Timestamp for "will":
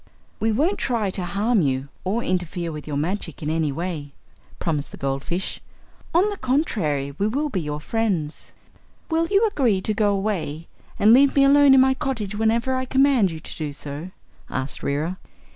7.27-7.49, 9.11-9.27